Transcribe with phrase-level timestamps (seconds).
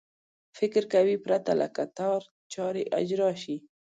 [0.57, 2.21] فکر کوي پرته له کتار
[2.53, 3.55] چارې اجرا شي.